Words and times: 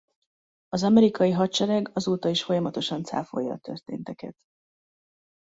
Az 0.67 0.83
amerikai 0.83 1.31
hadsereg 1.31 1.89
azóta 1.93 2.29
is 2.29 2.43
folyamatosan 2.43 3.03
cáfolja 3.03 3.53
a 3.53 3.57
történteket. 3.57 4.35